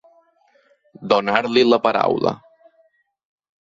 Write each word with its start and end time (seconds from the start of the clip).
Donar-li 1.13 1.67
la 1.69 1.81
paraula. 1.87 2.37